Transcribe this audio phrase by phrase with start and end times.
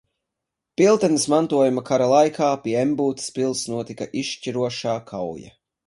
[0.79, 5.59] Piltenes mantojuma kara laikā pie Embūtes pils notika izšķirošā kauja.